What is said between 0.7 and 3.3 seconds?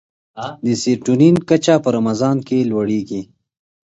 سیرټونین کچه په رمضان کې لوړېږي.